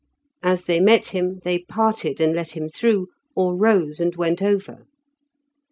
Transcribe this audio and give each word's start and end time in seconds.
As 0.41 0.63
they 0.63 0.79
met 0.79 1.09
him 1.09 1.41
they 1.43 1.59
parted 1.59 2.19
and 2.19 2.33
let 2.35 2.57
him 2.57 2.69
through, 2.69 3.09
or 3.35 3.55
rose 3.55 3.99
and 3.99 4.15
went 4.15 4.41
over. 4.41 4.87